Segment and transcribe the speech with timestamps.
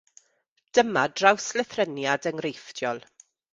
[0.77, 3.07] Dyma drawslythreniad enghreifftiol.